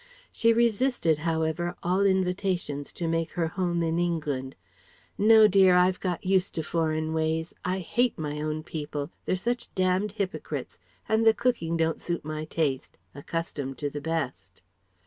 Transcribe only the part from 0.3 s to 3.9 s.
She resisted however all invitations to make her home